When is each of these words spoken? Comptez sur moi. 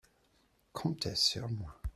Comptez 0.73 1.15
sur 1.15 1.47
moi. 1.47 1.79